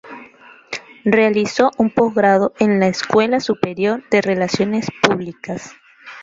Realizó 1.05 1.69
un 1.77 1.91
posgrado 1.91 2.53
en 2.57 2.79
la 2.79 2.87
Escuela 2.87 3.39
Superior 3.39 4.01
de 4.09 4.23
Relaciones 4.23 4.87
Públicas. 5.03 5.73